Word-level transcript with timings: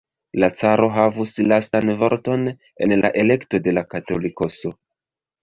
La 0.43 0.47
caro 0.61 0.87
havus 0.95 1.33
lastan 1.51 1.91
vorton 1.99 2.47
en 2.87 2.97
la 3.03 3.13
elekto 3.25 3.61
de 3.69 3.77
la 3.81 3.85
Katolikoso. 3.93 4.75